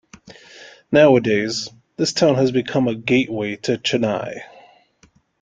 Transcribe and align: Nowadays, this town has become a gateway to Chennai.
Nowadays, 0.91 1.69
this 1.95 2.11
town 2.11 2.33
has 2.33 2.51
become 2.51 2.87
a 2.87 2.95
gateway 2.95 3.57
to 3.57 3.77
Chennai. 3.77 4.41